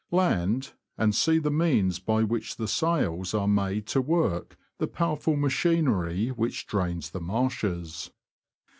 Land, 0.09 0.73
and 0.97 1.13
see 1.13 1.37
the 1.37 1.51
means 1.51 1.99
by 1.99 2.23
which 2.23 2.55
the 2.57 2.67
sails 2.67 3.35
are 3.35 3.47
made 3.47 3.85
to 3.89 4.01
work 4.01 4.57
the 4.79 4.87
powerful 4.87 5.35
machinery 5.35 6.29
which 6.29 6.65
drains 6.65 7.11
the 7.11 7.21
marshes. 7.21 8.09